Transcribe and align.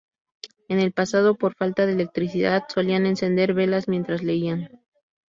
En 0.67 0.79
el 0.79 0.93
pasado, 0.93 1.35
por 1.35 1.53
falta 1.53 1.85
de 1.85 1.91
electricidad, 1.93 2.63
solían 2.73 3.05
encender 3.05 3.53
velas 3.53 3.87
mientras 3.87 4.23
leían. 4.23 4.81